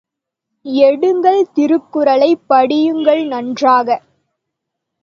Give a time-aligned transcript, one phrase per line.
[0.65, 4.01] எடுங்கள் திருக்குறளை, படியுங்கள் நன்றாக.